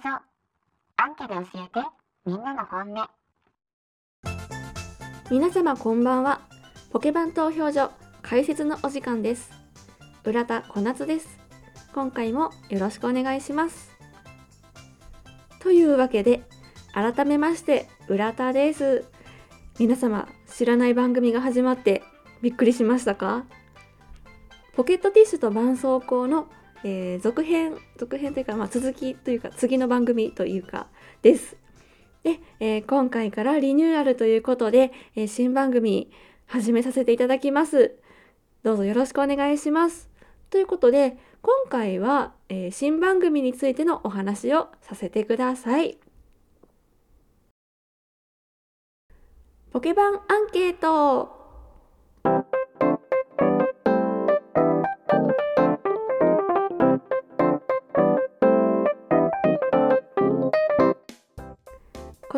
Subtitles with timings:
[0.00, 0.24] ポケバン投票所
[0.96, 1.86] アンケで教えて。
[2.24, 3.08] みんなの本音。
[5.30, 6.40] 皆様こんばんは。
[6.90, 7.90] ポケバン投票所
[8.22, 9.50] 解説のお時間です。
[10.24, 11.38] 浦田小夏です。
[11.92, 13.90] 今回もよろしくお願いします。
[15.58, 16.44] というわけで
[16.94, 19.04] 改めまして浦田です。
[19.78, 22.02] 皆様知らない番組が始まって
[22.40, 23.44] びっくりしましたか？
[24.74, 26.48] ポケットティッシュと絆創膏の
[26.84, 30.88] えー、続編続編というか、まあ、続きというか次の番組というか
[31.22, 31.56] です。
[32.22, 36.10] で、えー、今回からリニューアルということで、えー、新番組
[36.46, 37.96] 始めさせていただきます。
[38.62, 40.10] どうぞよろしくお願いします。
[40.50, 45.98] ということで今回は、えー、新番組についてのお話をさせてください。
[49.72, 51.39] ポケバンアンケート。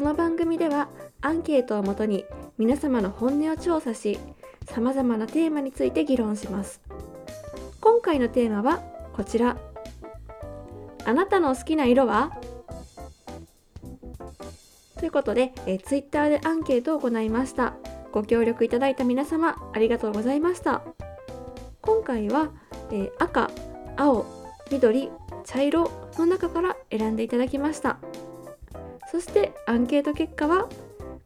[0.02, 0.88] この番組では
[1.20, 2.24] アンケートをもとに
[2.58, 4.18] 皆様の本音を調査し
[4.64, 6.80] さまざまなテーマについて議論します。
[7.80, 9.56] 今回のテーマはこちら。
[11.04, 12.32] あなたの好きな色は？
[14.98, 17.74] ということで、えー、ツイッターでアンケートを行いました。
[18.10, 20.82] ご協力いただいた皆様ありがとうございました。
[21.80, 22.50] 今回は、
[22.90, 23.52] え、赤
[23.96, 24.26] 青
[24.68, 25.10] 緑
[25.44, 27.98] 茶色の中から選んでいただきました。
[29.12, 30.70] そしてアンケート結果は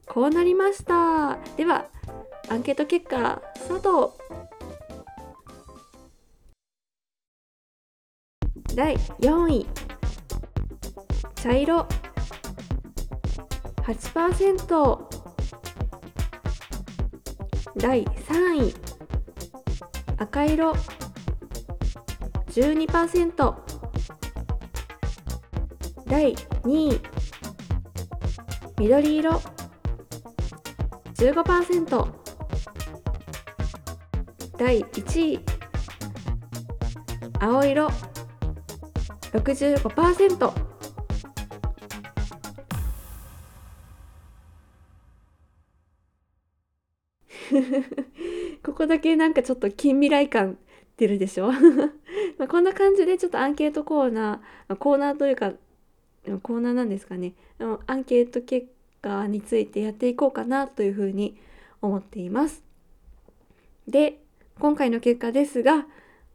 [0.05, 1.37] こうなりました。
[1.55, 1.85] では
[2.49, 4.17] アンケート結果スタート。
[8.75, 9.65] 第4位。
[11.35, 11.87] 茶色。
[13.83, 14.99] 8%
[17.77, 18.75] 第3位。
[20.17, 20.73] 赤色。
[22.47, 23.55] 12%
[26.05, 27.16] 第2位。
[28.79, 29.41] 緑色。
[31.15, 32.07] 15%
[34.57, 35.39] 第1位。
[37.39, 37.89] 青色。
[39.33, 40.51] 65%
[48.63, 50.57] ここだけなんかちょっと近未来感
[50.97, 51.51] 出るでしょ？
[52.37, 55.53] まあこんな感じでちょっとアンケートコーナーコーナーというか
[56.41, 58.67] コーナーなんですかねアンケート結
[59.01, 61.37] 果についてやっていこうかなというふうに
[61.81, 62.63] 思っています。
[63.87, 64.19] で
[64.59, 65.85] 今回の結果ですが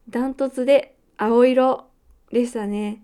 [0.08, 1.86] ダントツで青色
[2.30, 3.02] でしたね。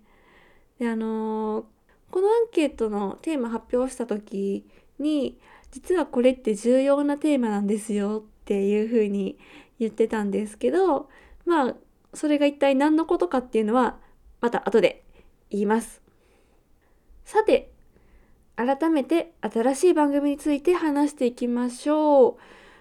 [0.79, 1.65] であのー、
[2.11, 4.65] このアンケートのテーマ発表した時
[4.99, 5.39] に
[5.71, 9.39] 実はこれって重要なテーマなんですよっていうふうに
[9.79, 11.09] 言ってたんですけど
[11.45, 11.75] まあ
[12.15, 13.99] それが一体何のことかっていうのは
[14.41, 15.05] また後で
[15.51, 16.08] 言います。
[17.29, 17.71] さて、
[18.57, 22.37] 改めて新しい番組について話していきましょう。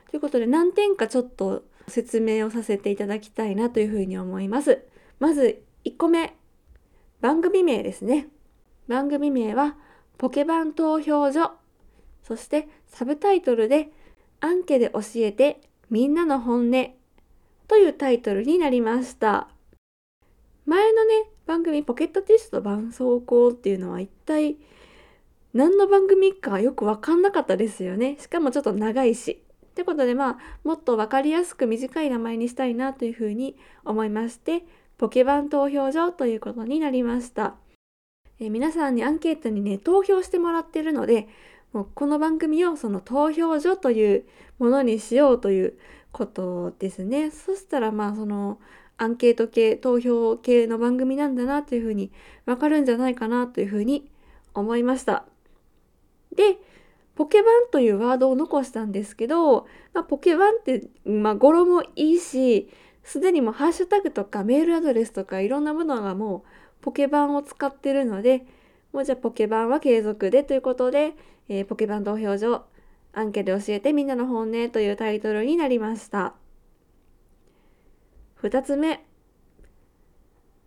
[0.09, 4.85] ということで何点かちょっと説明をさせていただきたいなというふうに思います。
[5.19, 6.33] まず1個目、
[7.19, 8.29] 番組名ですね。
[8.87, 9.75] 番組名は
[10.17, 11.51] ポケバン投票所。
[12.23, 13.89] そしてサブタイトルで
[14.39, 15.59] アンケで教えて
[15.89, 16.93] みんなの本音
[17.67, 19.49] というタイトルになりました。
[20.65, 24.57] 前のね、番組ポケットティッシュと絆創膏っていうのは一体
[25.53, 28.17] 何の番組かよく分かんなかったですよね。
[28.19, 29.41] しかもちょっと長いし。
[29.65, 33.55] ってことでまあもっと分かりやすく短い名前にしたいなというふうに
[33.85, 34.65] 思いまして
[34.97, 37.55] ポケバン投票所ということになりました。
[38.39, 41.27] え皆さんにアンケートにね投票してもらってるので
[41.71, 44.25] もうこの番組をその投票所という
[44.59, 45.77] ものにしようという
[46.11, 47.31] ことですね。
[47.31, 48.59] そしたらまあその
[48.97, 52.11] アンケート系投票系の番組なんだなというふうに
[52.45, 54.09] わかるんじゃないかなというふうに
[54.53, 55.25] 思いました。
[56.35, 56.57] で
[57.15, 62.69] ポケバンというワードを残したんですけど、まあ、ポケバンって、まあ、語呂もいいし
[63.03, 66.43] すでにもハッシュタグとかメールアドレスとかいろんなものがも
[66.79, 68.45] うポケバンを使ってるので
[68.93, 71.13] もうじゃあポケバンは継続でということで、
[71.49, 72.65] えー、ポケバン投票所
[73.13, 76.35] アンケート教えてみんなの本音というタイトルになりました。
[78.41, 79.03] 2つ目。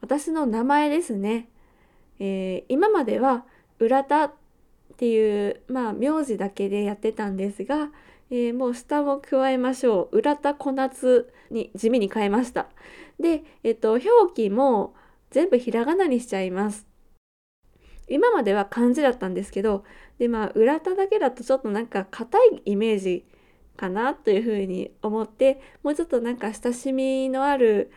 [0.00, 1.48] 私の名前ですね、
[2.18, 3.44] えー、今までは
[3.78, 4.32] 浦田っ
[4.96, 7.90] ていうまあ名字だけでやってたんですが、
[8.30, 10.18] えー、もう下も加えましょう。
[10.18, 12.68] 浦田小夏に地味に変えました。
[13.18, 14.94] で、えっと、表記も
[15.30, 16.90] 全部ひらがなにしちゃいます。
[18.10, 19.84] 今までは漢字だったんですけど
[20.18, 23.24] でまあ浦田だけだとちょっとなんか硬いイメージ
[23.76, 27.90] かなというふうに思ってもうちょっとなんか親しみのある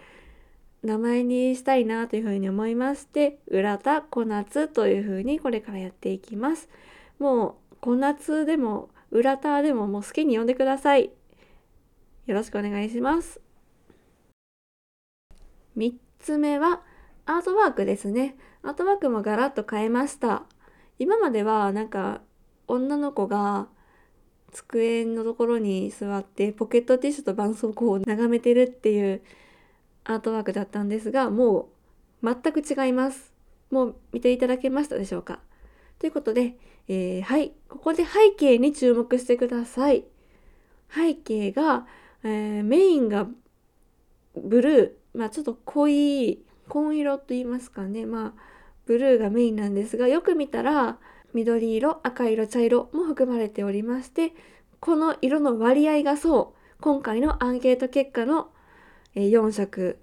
[0.84, 6.70] 名前にしたいなというふうに思いまして浦田小夏というふうにこれからやっていきます。
[7.20, 11.12] もう小夏でも浦田でももう好きに呼んでください。
[12.26, 13.40] よろしくお願いします。
[15.78, 16.82] 3つ目は
[17.26, 18.36] アートワークですね。
[18.62, 20.44] アートワークもガラッと変えました。
[21.00, 22.22] 今まではなんか
[22.68, 23.68] 女の子が
[24.54, 29.22] 机のところに座ってポケットティッシュと絆創膏を眺めてるっていう
[30.06, 31.70] アートワークだったんですがも
[32.22, 33.34] う全く違います。
[33.72, 35.40] もう見ていただけましたでしょうか？
[36.00, 36.56] ということで、
[36.88, 40.06] えー、はいここで背景に注目してください。
[40.94, 41.88] 背景が、
[42.24, 43.28] えー、メインが
[44.36, 45.18] ブルー。
[45.18, 48.06] まあちょっと濃い紺色と言いますかね。
[48.06, 48.34] まあ
[48.86, 51.00] ブルーがメインなんですがよく見たら
[51.34, 54.34] 緑色赤色茶色も含まれておりまして
[54.80, 58.50] この色の割合がそう今回のアンケート結果の
[59.16, 60.00] 4色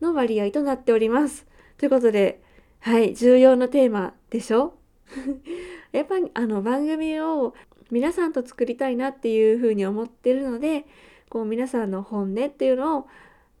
[0.00, 1.46] の割合となっております。
[1.78, 2.42] ということで
[2.80, 4.74] はい重要なテーマでしょ？
[5.92, 7.54] やっぱりあの番組を
[7.90, 10.86] 皆さんと作りたいなっていうふうに思ってるので
[11.28, 13.06] こう皆さんの本音っていうのを、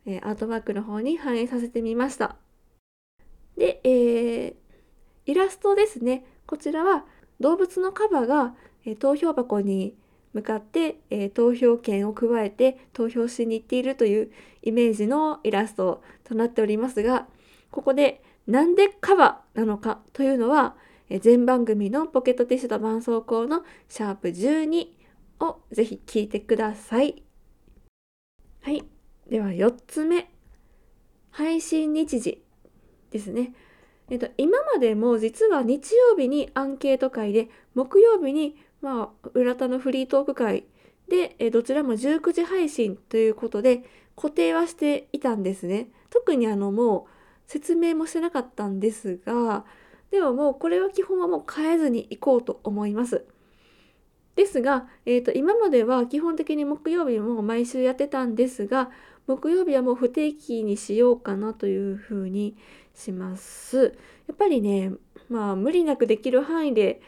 [0.06, 2.36] えー、アートワークの方に反映させてみました。
[3.56, 4.54] で、えー、
[5.26, 7.04] イラストですねこちらは
[7.40, 8.54] 動物のカバが、
[8.84, 9.96] え、投票箱に
[10.32, 14.32] 向かって、え、投票権を加えて投票しに行っているという
[14.62, 17.26] イメージのイラストとなっておりますが
[17.70, 20.76] ここでなんでカバなのかというのは、
[21.08, 24.88] え、全番組のポケットティッシュと絆創膏のシャープ12
[25.40, 27.22] をぜひ聞いてください。
[28.60, 28.84] はい。
[29.28, 30.30] では4つ目。
[31.30, 32.44] 配信日時
[33.10, 33.54] ですね。
[34.10, 40.66] えっと、今までも実は日曜日にアンケート会で木曜日にまあ、浦田のフリートーク会
[41.08, 43.82] で、えどちらも19時配信ということで
[44.14, 45.88] 固定はしていたんですね。
[46.10, 47.10] 特にあのもう
[47.46, 49.64] 説明もしてなかったんですが
[50.10, 53.24] でももうこれは基本はもう変えずにいこうと思います。
[54.36, 58.90] ですが、えー、と今までは基本的に木曜日も毎週やってたんですが
[59.26, 62.56] 木曜日はもう不定期にしようかなというふうに
[62.94, 63.96] します。
[64.26, 64.92] やっぱりね
[65.28, 67.02] まあ無理なくできる範囲で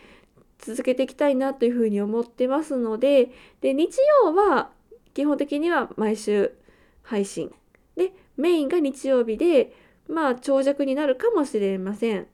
[0.58, 3.30] 続けていきたいなというふうに思ってますので
[3.60, 4.70] で日曜は
[5.14, 6.52] 基本的には毎週
[7.02, 7.52] 配信
[7.96, 9.72] でメインが日曜日で
[10.08, 12.26] まあ長尺になるかもしれません。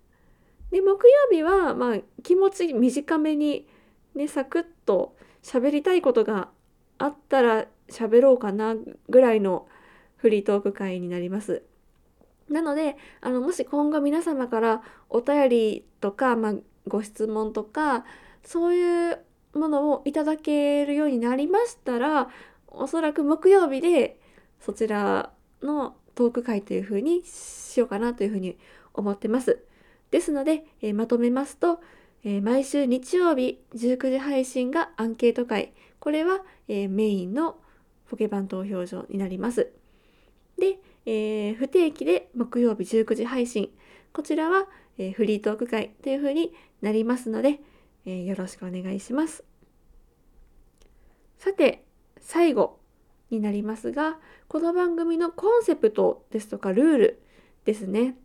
[0.70, 0.96] で木曜
[1.30, 3.68] 日はまあ気持ち短めに
[4.14, 6.48] ねサクッと喋りたいことが
[6.98, 8.74] あったら喋ろうかな
[9.08, 9.66] ぐらいの
[10.16, 11.62] フリートーク会になります。
[12.52, 16.54] なのであのもし今後皆様からお便りとか、まあ、
[16.88, 18.04] ご質問とか
[18.44, 19.18] そういう
[19.54, 22.28] ものをいただけるようになりましたら
[22.68, 24.18] おそらく木曜日で
[24.60, 25.30] そちら
[25.62, 28.56] のトーク会というふうにしようかなというふうに
[28.94, 29.62] 思ってます。
[30.10, 31.80] ですので、えー、まとめますと、
[32.22, 37.56] えー、毎週日曜日19時配信がアンケート会これは、えー、メインの
[38.10, 39.72] ポケバン投票所になります。
[40.62, 43.70] で、え不定期で木曜日19時配信
[44.12, 47.58] こちらは、えフリートーク会というふうになりますので、
[48.06, 49.44] えー、よろしくお願いします。
[51.38, 51.84] さて
[52.20, 52.78] 最後
[53.30, 57.22] になりますがこの番組のコンセプトですとかルール
[57.64, 58.16] ですね。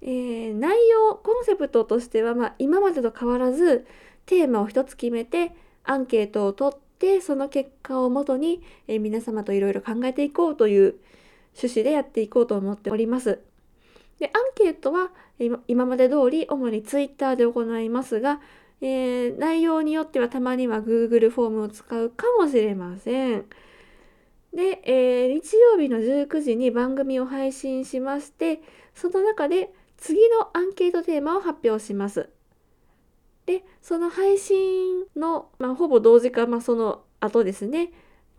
[0.00, 3.84] えー、内容コンセプトとしては、まあ、今までと変わらず
[4.26, 6.87] テーマを一つ決めてアンケートを取って
[7.20, 10.96] その結果をもとに、えー、皆様といろいろ考えていこうという
[11.56, 13.40] 趣旨でやっていこうと思っております。
[14.18, 15.10] でアンケートは
[15.68, 18.40] 今まで通り主に Twitter で行いますが、
[18.80, 23.44] えー、内容によってはたまには Google フォームを使うかもしれません。
[24.52, 28.62] で、えー、日曜日の19時に番組を配信しまして
[28.94, 32.30] その中で次のアンケートテーマを発表します。
[33.48, 37.90] でその配信の、まあ、ほぼ同時か、まあ、その後ですね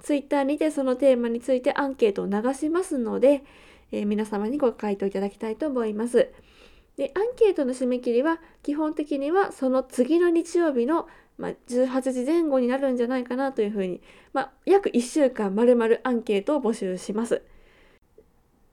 [0.03, 3.43] Twitter にてそのテーマについてアンケートを流しますので、
[3.91, 6.29] えー、皆様にご回答いただきたいと思います。
[6.95, 11.07] でアンケートの締め切りは基本的にはその次の日曜日の、
[11.39, 17.41] まあ、18時前後になるんじゃないかなというふうに、まあ、約1週間まるまるアンケートを募集します。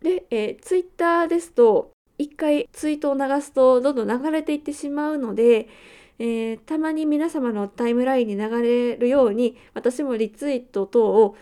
[0.03, 5.69] で、えー、ツイッターですと1回ツイートを流すとどんどん流れていってしまうので、
[6.19, 11.37] えー、たまに皆様のタイムラインに流れるように私もリツイート等を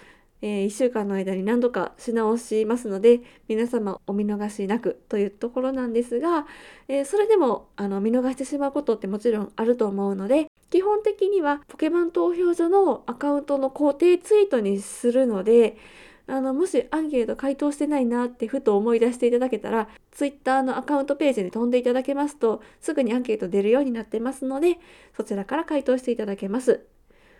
[0.45, 6.47] えー、1週間の間に何度かし直しますので皆様お見逃しなくというところなんですが、
[6.87, 15.78] えー、それでもあの見逃してしまうことってもちろんあると思うので基本的にはポケモン投票所のアカウントの固定ツイートにするので
[16.26, 24.78] あのもしアンケート回答してないなってふと思い出していただけたら Twitter のアカウントページに飛んでいただけますとすぐにアンケート出るようになってますので
[25.16, 26.87] そちらから回答していただけます。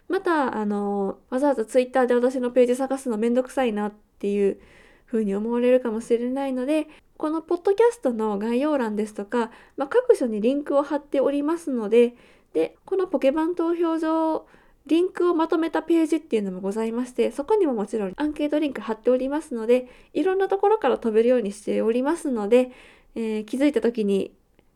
[0.08, 4.60] またあのわざわざ Twitter で私のページ探すのめんどくさいなっていう
[5.06, 12.14] ふうに思われるかもしれないのでこのポッドキャストの概要欄ですとか、まあ、各所にリンクを貼っておりますので
[12.52, 14.46] でこのポケバン投票所
[14.86, 22.70] リンクをまとめたページっていうのもございましてそこにももちろんアンケートリンク貼っておりますのでいろんなところから飛べるようにしておりますので、
[23.14, 24.32] えー気づいた時に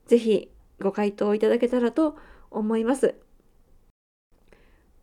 [0.07, 0.51] ぜひ
[0.81, 2.17] ご回答いただけたらと
[2.51, 3.15] 思います。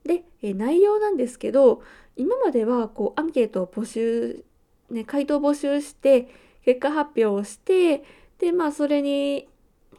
[0.04, 1.84] で、えー内容なんですけど
[2.16, 4.44] 今まではこうアンケートを募集、
[4.90, 6.30] ね、回答募集して
[6.64, 8.04] 結果発表をして
[8.40, 9.48] でまあそれに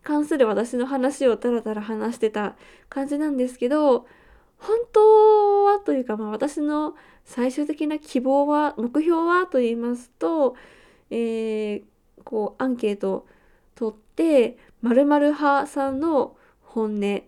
[0.02, 2.56] 関する私の話をたらたら話してた
[2.88, 4.06] 感じなんですけど
[4.58, 6.94] 本当はというか、まあ、私の
[7.24, 10.56] 最終的な希望は目標はと言いますと、
[11.10, 11.82] えー
[12.26, 13.26] こうアンケートを
[13.76, 17.22] 取って〇〇派さんの本音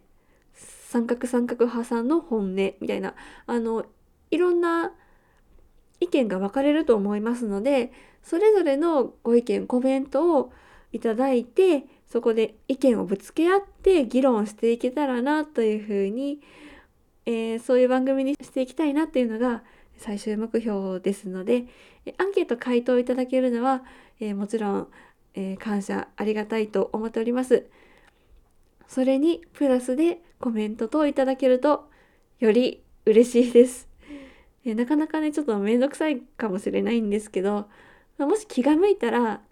[0.52, 3.14] 三角三角派さんの本音みたいな
[3.46, 3.86] あの
[4.30, 4.92] いろんな
[6.00, 7.92] 意見が分かれると思いますので
[8.22, 10.52] それぞれのご意見コメントを
[10.92, 16.67] いただいてそこで意見をぶつけ合って議論していけたらなというふうに思います、
[17.30, 19.62] えーそういう番組にしていきたいなっていうのが
[19.98, 21.66] 最終目標ですので
[22.16, 23.84] アンケート回答いただけるのは、
[24.18, 24.88] えーもちろん、
[25.34, 27.66] えー感謝ありがたいと思っております。
[28.86, 31.90] それにプラスでコメント等いただけると
[32.40, 33.88] より嬉しいです。
[34.64, 37.68] えなかなかねちょっとめんどくさいかもしれないんですけど、
[38.16, 39.42] まもし気が向いたら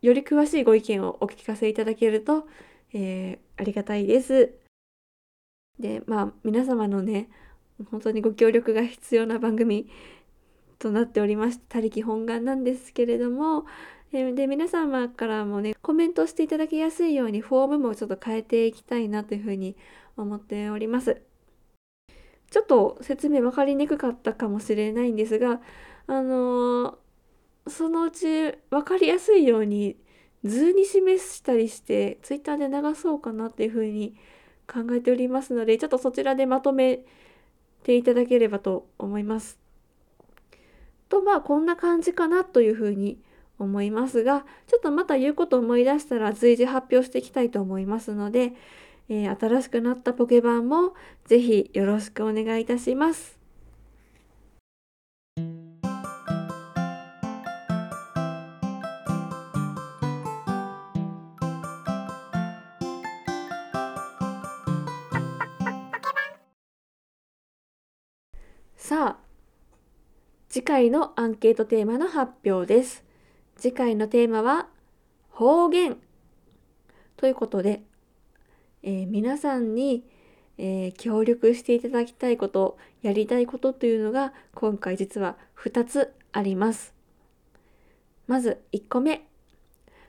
[0.00, 2.46] より詳しいご意見をお聞かせいただけると、
[2.92, 4.67] えーありがたいです。
[5.78, 7.28] でまあ皆様のね
[7.90, 9.88] 本当にご協力が必要な番組
[10.78, 13.66] となっておりまして他力本願なんですけれども
[14.10, 19.76] で皆様からもねコメントしていただきやすいようにフォームもちょっと変えていきたいなというふうに
[20.16, 21.20] 思っております。
[22.50, 25.60] ちょっと説明分かりにくかったかもしれないんですが
[26.06, 27.08] あのー
[27.68, 29.96] そのうち分かりやすいように
[30.44, 34.14] 図に示したりしてツイッターで流そうかなっていうふうに思
[34.72, 37.00] 考えておりますのでちょっとそちらでまとめ
[37.82, 39.58] ていただければと思います。
[41.08, 43.18] とまあこんな感じかなというふうに
[43.58, 48.52] 思いますがちょっとまた言うこと思い出したら随時発表していきたいと思いますので、
[49.08, 50.94] えー新しくなったポケバンも
[51.24, 53.38] ぜひよろしくお願いいたします。
[68.88, 69.16] さあ
[70.48, 73.04] 次回のアンケートテーマの発表です。
[73.58, 74.66] 次回のテーマは
[75.28, 75.98] 方言
[77.18, 77.82] ということで、
[78.82, 80.04] えー皆さんに、
[80.56, 86.94] えー協力していただきたいことやりたいことというのが今回実は2つあります。
[88.26, 89.26] まず1個目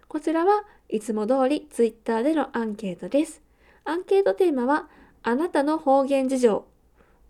[0.07, 3.41] こちらはいつも通り Twitter でのアンケートです。
[3.83, 4.87] アンケートテーマは
[5.21, 6.65] あなたの方言事情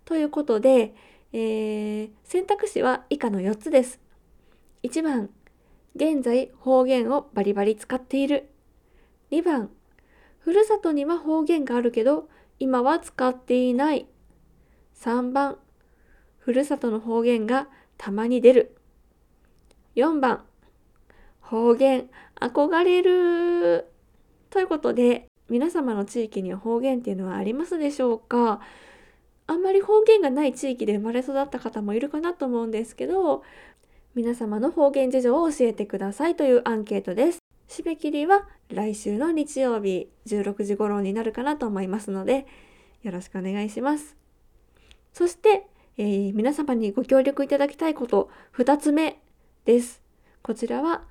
[0.06, 0.94] ということで、
[1.34, 4.00] えー選択肢は以下の4つです。
[4.84, 5.30] 1番、
[5.96, 8.50] 現在方言をバリバリ使っている。
[9.32, 9.70] 2番、
[10.40, 14.08] ふるさとには方言があるけど、今は使っていない。
[14.96, 15.58] 3番、
[16.38, 17.68] ふるさとの方言が
[17.98, 18.76] たまに出る。
[19.96, 20.46] 4番、
[21.42, 22.10] 方言
[22.40, 23.86] 憧れる。
[24.50, 28.62] ということで、皆様の地域には方言っていうのはありますでしょうか？
[29.50, 33.44] あんまり方言がない地域で生まれ育った方もいるかなと思うんですけど
[34.14, 37.40] 皆様の方言事情を教えてくださいというアンケートです。
[37.68, 42.46] 締め切りは来週の日曜日16時頃になるかなと思いますので
[43.02, 44.16] よろしくお願いします。
[45.14, 45.66] そして、
[45.98, 49.20] えー皆様にご協力いただきたいこと2つ目
[49.66, 50.04] です。
[50.44, 51.02] こちらは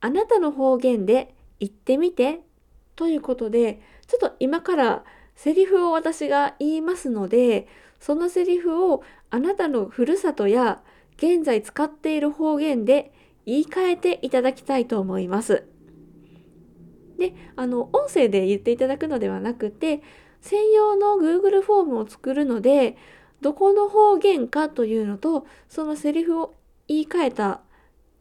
[0.00, 2.40] あなたの方言で言ってみて
[2.94, 7.68] ということでちょっと今からセリフを私が言いますので
[8.00, 10.82] そのセリフをあなたのふるさとや
[11.16, 13.12] 現在使っている方言で
[13.46, 15.64] 言い換えていただきたいと思います。
[17.18, 20.02] で、あの音声で言っていただくのではなくて
[20.42, 22.96] 専用の Google フォームを作るので
[23.40, 26.54] どこの方言かというのとそのセリフを
[26.88, 27.60] 言い換えた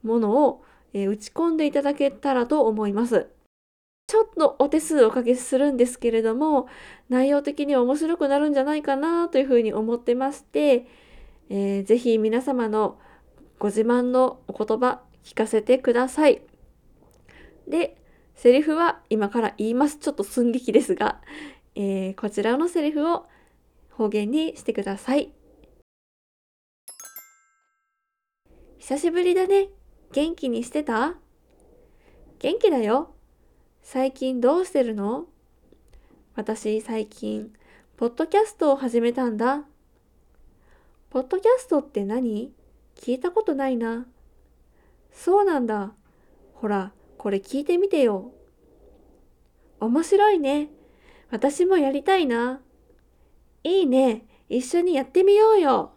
[0.03, 0.63] ものを、
[0.93, 3.27] えー打ち込んでいただけたらと思います。
[4.07, 6.67] ちょっとお手数をおかけするんですけれども
[7.09, 10.87] 内容的に面白くなるんじゃないかなというふうに思ってまして、
[11.49, 12.99] えーぜひ皆様の
[13.57, 16.41] ご自慢のお言葉聞かせてください。
[17.67, 17.97] で、
[18.35, 19.97] セリフは今から言います。
[19.97, 21.19] ちょっと寸劇ですが、
[21.73, 23.25] えーこちらのセリフを
[23.89, 25.31] 方言にしてください。
[28.77, 29.69] 久しぶりだね。
[30.11, 31.15] 元気にしてた？
[32.37, 33.14] 元気だよ。
[33.87, 35.25] 最近どうしてるの？
[36.33, 37.53] 私最近、
[37.97, 39.61] ポッドキャストを始めたんだ。
[41.11, 42.51] ポッドキャストって何？
[42.95, 44.07] 聞いたことないな。
[45.11, 45.93] そうなんだ。
[46.55, 48.31] ほら、これ聞いてみてよ。
[49.79, 50.69] 面白いね。
[51.29, 52.61] 私もやりたいな。
[53.63, 54.25] いいね。
[54.49, 55.91] 一緒にやってみようよ。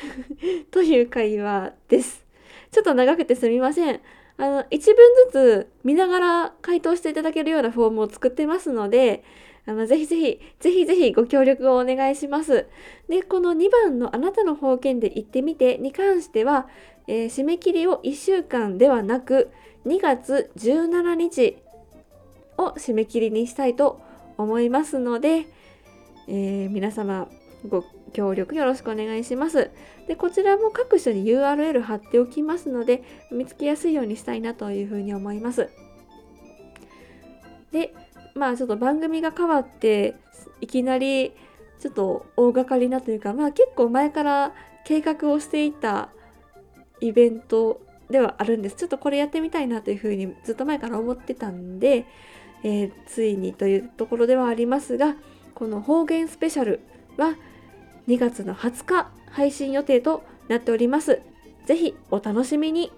[0.72, 2.24] という会話です。
[2.70, 4.00] ちょっと長くてすみません。
[4.40, 4.96] あの、一文
[5.30, 9.22] ずつ見ながら回答していただけるようなフォームを作ってますので、
[9.66, 12.66] あの、ぜひぜひ、ぜひぜひご協力をお願いします。
[13.06, 16.68] で、この2番のあなたの方言で言ってみてに関しては、
[17.06, 19.50] えー締め切りを1週間ではなく、
[19.84, 21.58] 2月17日
[22.56, 24.00] を締め切りにしたいと
[24.38, 25.48] 思いますので、
[26.28, 27.28] えー皆様
[27.68, 29.70] ご協力よろしくお願いします。
[30.08, 35.68] で、こちらも各所に URL 貼っておきますので、見つけやすいようにしたいなというふうに思います。
[37.72, 37.94] で、
[38.34, 40.16] まあちょっと番組が変わって、
[40.60, 41.32] いきなり
[41.80, 44.52] ちょっと大掛かりなというか、まあ結構前から
[44.84, 46.10] 計画をしていた
[47.00, 48.76] イベントではあるんです。
[48.76, 52.06] ちょっとこれやってみたいなというふうにずっと前から思ってたんで、
[52.62, 55.16] えーついにというところではありますが、
[55.54, 56.80] この方言スペシャル
[57.16, 57.36] は
[58.08, 61.20] 2月の20日配信予定となっております。
[61.66, 62.92] ぜひお楽しみに。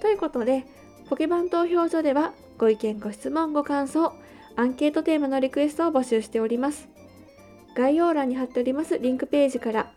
[0.00, 0.64] ということで、
[1.08, 4.12] ポケバン投票所ではご意見、ご質問、ご感想、
[4.56, 6.88] アンケートテーマのリクエストを募集しております。
[7.74, 9.92] 概要欄に貼っておりますリンクページから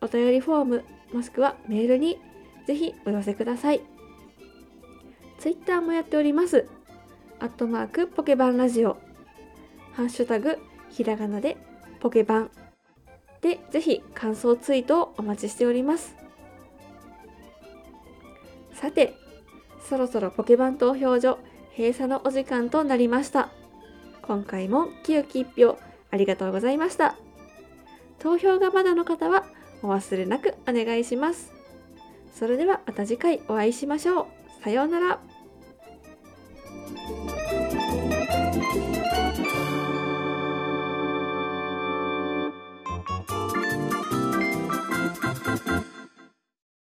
[0.00, 2.20] お便りフォームもしくはメールに
[2.66, 3.80] ぜひお寄せください。
[5.38, 6.66] ツイッターもやっております。
[7.40, 9.03] アットマークポケバンラジオ。
[9.96, 10.58] ハッシュタグ
[10.90, 11.56] ひらがなで
[12.00, 12.50] ポケバン。
[13.40, 16.16] で、ぜひ感想ツイートをお待ちしております。
[18.72, 19.14] さて、
[19.88, 21.38] そろそろポケバン投票所
[21.76, 23.50] 閉鎖のお時間となりました。
[24.22, 25.78] 今回も清き一票
[26.10, 27.16] ありがとうございました。
[28.18, 29.44] 投票がまだの方は
[29.82, 31.52] お忘れなくお願いします。
[32.34, 34.26] それではまた次回お会いしましょう。
[34.64, 35.20] さようなら。